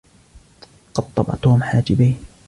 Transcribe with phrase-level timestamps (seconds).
[0.95, 2.15] قطب توم حاجبيه.